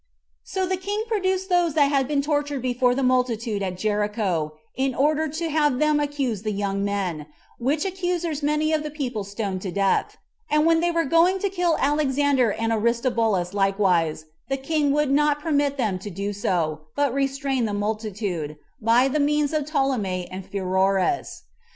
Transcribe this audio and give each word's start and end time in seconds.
5. 0.41 0.41
So 0.49 0.65
the 0.65 0.77
king 0.77 1.03
produced 1.07 1.47
those 1.47 1.75
that 1.75 1.85
had 1.91 2.07
been 2.07 2.23
tortured 2.23 2.63
before 2.63 2.95
the 2.95 3.03
multitude 3.03 3.61
at 3.61 3.77
Jericho, 3.77 4.55
in 4.75 4.95
order 4.95 5.29
to 5.29 5.49
have 5.51 5.77
them 5.77 5.99
accuse 5.99 6.41
the 6.41 6.51
young 6.51 6.83
men, 6.83 7.27
which 7.59 7.85
accusers 7.85 8.41
many 8.41 8.73
of 8.73 8.81
the 8.81 8.89
people 8.89 9.23
stoned 9.23 9.61
to 9.61 9.71
death; 9.71 10.17
and 10.49 10.65
when 10.65 10.79
they 10.79 10.89
were 10.89 11.05
going 11.05 11.37
to 11.37 11.49
kill 11.51 11.77
Alexander 11.79 12.51
and 12.51 12.73
Aristobulus 12.73 13.53
likewise, 13.53 14.25
the 14.49 14.57
king 14.57 14.91
would 14.91 15.11
not 15.11 15.39
permit 15.39 15.77
them 15.77 15.99
to 15.99 16.09
do 16.09 16.33
so, 16.33 16.87
but 16.95 17.13
restrained 17.13 17.67
the 17.67 17.71
multitude, 17.75 18.57
by 18.81 19.07
the 19.07 19.19
means 19.19 19.53
of 19.53 19.67
Ptolemy 19.67 20.27
and 20.31 20.43
Pheroras. 20.49 21.43